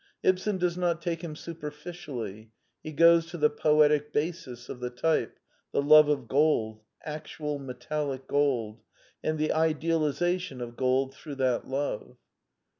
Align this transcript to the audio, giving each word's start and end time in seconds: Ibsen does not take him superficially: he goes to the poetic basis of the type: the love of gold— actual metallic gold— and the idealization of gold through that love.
Ibsen 0.23 0.57
does 0.57 0.79
not 0.79 0.99
take 0.99 1.23
him 1.23 1.35
superficially: 1.35 2.49
he 2.81 2.91
goes 2.91 3.27
to 3.27 3.37
the 3.37 3.51
poetic 3.51 4.11
basis 4.11 4.67
of 4.67 4.79
the 4.79 4.89
type: 4.89 5.37
the 5.73 5.79
love 5.83 6.09
of 6.09 6.27
gold— 6.27 6.81
actual 7.05 7.59
metallic 7.59 8.25
gold— 8.25 8.81
and 9.23 9.37
the 9.37 9.51
idealization 9.53 10.59
of 10.59 10.75
gold 10.75 11.13
through 11.13 11.35
that 11.35 11.67
love. 11.67 12.17